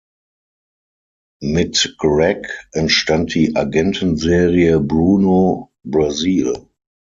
Mit 1.43 1.93
Greg 1.99 2.47
entstand 2.71 3.35
die 3.35 3.55
Agentenserie 3.55 4.79
"Bruno 4.79 5.69
Brazil". 5.83 6.55